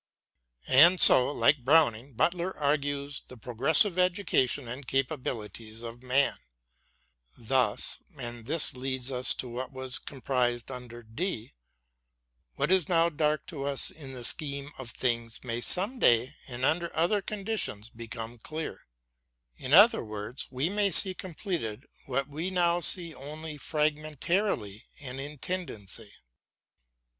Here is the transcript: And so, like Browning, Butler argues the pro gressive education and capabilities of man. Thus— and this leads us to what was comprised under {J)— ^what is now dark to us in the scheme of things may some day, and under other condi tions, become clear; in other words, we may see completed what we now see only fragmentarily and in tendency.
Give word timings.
And 0.65 0.99
so, 0.99 1.31
like 1.31 1.63
Browning, 1.63 2.13
Butler 2.15 2.57
argues 2.57 3.23
the 3.27 3.37
pro 3.37 3.53
gressive 3.53 3.99
education 3.99 4.67
and 4.67 4.87
capabilities 4.87 5.83
of 5.83 6.01
man. 6.01 6.39
Thus— 7.37 7.99
and 8.17 8.47
this 8.47 8.73
leads 8.73 9.11
us 9.11 9.35
to 9.35 9.47
what 9.47 9.71
was 9.71 9.99
comprised 9.99 10.71
under 10.71 11.03
{J)— 11.03 11.53
^what 12.57 12.71
is 12.71 12.89
now 12.89 13.09
dark 13.09 13.45
to 13.49 13.65
us 13.65 13.91
in 13.91 14.13
the 14.13 14.23
scheme 14.23 14.71
of 14.79 14.89
things 14.89 15.43
may 15.43 15.61
some 15.61 15.99
day, 15.99 16.33
and 16.47 16.65
under 16.65 16.89
other 16.97 17.21
condi 17.21 17.59
tions, 17.59 17.89
become 17.91 18.39
clear; 18.39 18.87
in 19.55 19.71
other 19.71 20.03
words, 20.03 20.47
we 20.49 20.67
may 20.67 20.89
see 20.89 21.13
completed 21.13 21.85
what 22.07 22.27
we 22.27 22.49
now 22.49 22.79
see 22.79 23.13
only 23.13 23.55
fragmentarily 23.55 24.85
and 24.99 25.19
in 25.19 25.37
tendency. 25.37 26.11